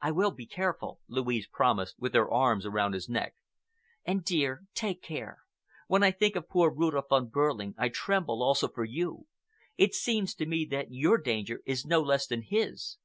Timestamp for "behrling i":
7.28-7.88